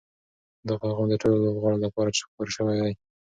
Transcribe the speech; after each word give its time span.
دا 0.67 0.73
پیغام 0.81 1.05
د 1.09 1.15
ټولو 1.21 1.35
لوبغاړو 1.45 1.83
لپاره 1.85 2.09
خپور 2.25 2.47
شوی 2.55 2.75
دی. 2.83 2.93